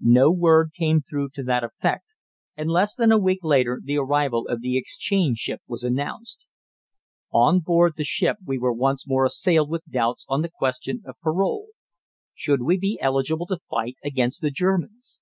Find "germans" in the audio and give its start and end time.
14.50-15.18